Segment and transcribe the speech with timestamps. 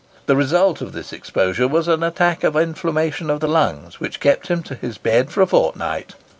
[0.25, 4.47] The result of this exposure was an attack of inflammation of the lungs, which kept
[4.47, 6.15] him to his bed for a fortnight.